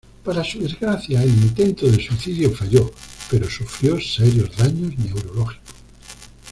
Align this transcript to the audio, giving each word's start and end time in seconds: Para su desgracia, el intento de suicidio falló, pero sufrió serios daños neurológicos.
Para 0.23 0.43
su 0.43 0.57
desgracia, 0.59 1.21
el 1.21 1.29
intento 1.29 1.85
de 1.85 2.03
suicidio 2.03 2.49
falló, 2.55 2.91
pero 3.29 3.47
sufrió 3.47 4.01
serios 4.01 4.49
daños 4.57 4.97
neurológicos. 4.97 5.59